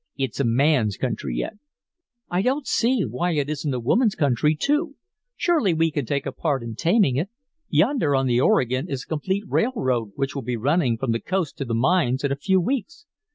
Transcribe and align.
It's 0.17 0.39
a 0.39 0.43
man's 0.43 0.97
country 0.97 1.37
yet." 1.37 1.57
"I 2.27 2.41
don't 2.41 2.65
see 2.65 3.01
why 3.05 3.33
it 3.33 3.51
isn't 3.51 3.71
a 3.71 3.79
woman's 3.79 4.15
country, 4.15 4.55
too. 4.55 4.95
Surely 5.35 5.75
we 5.75 5.91
can 5.91 6.07
take 6.07 6.25
a 6.25 6.31
part 6.31 6.63
in 6.63 6.73
taming 6.73 7.17
it. 7.17 7.29
Yonder 7.69 8.15
on 8.15 8.25
the 8.25 8.41
Oregon 8.41 8.89
is 8.89 9.03
a 9.03 9.07
complete 9.07 9.43
railroad, 9.45 10.13
which 10.15 10.33
will 10.33 10.41
be 10.41 10.57
running 10.57 10.97
from 10.97 11.11
the 11.11 11.19
coast 11.21 11.55
to 11.59 11.65
the 11.65 11.75
mines 11.75 12.23
in 12.23 12.31
a 12.31 12.35
few 12.35 12.59
weeks. 12.59 13.05